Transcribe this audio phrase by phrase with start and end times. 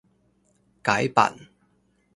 [0.81, 1.37] 改版